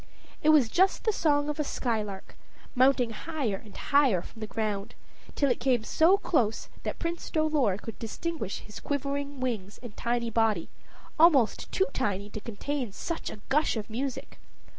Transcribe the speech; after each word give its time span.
It 0.41 0.49
was 0.49 0.67
just 0.67 1.03
the 1.03 1.13
song 1.13 1.47
of 1.47 1.59
a 1.59 1.63
skylark, 1.63 2.33
mounting 2.73 3.11
higher 3.11 3.57
and 3.63 3.77
higher 3.77 4.23
from 4.23 4.39
the 4.39 4.47
ground, 4.47 4.95
till 5.35 5.51
it 5.51 5.59
came 5.59 5.83
so 5.83 6.17
close 6.17 6.69
that 6.81 6.97
Prince 6.97 7.29
Dolor 7.29 7.77
could 7.77 7.99
distinguish 7.99 8.61
his 8.61 8.79
quivering 8.79 9.39
wings 9.41 9.77
and 9.83 9.95
tiny 9.95 10.31
body, 10.31 10.69
almost 11.19 11.71
too 11.71 11.85
tiny 11.93 12.31
to 12.31 12.39
contain 12.41 12.91
such 12.91 13.29
a 13.29 13.41
gush 13.49 13.77
of 13.77 13.91
music. 13.91 14.39